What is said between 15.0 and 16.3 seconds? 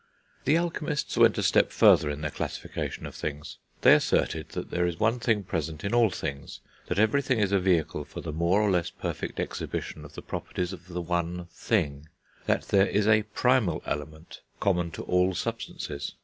all substances.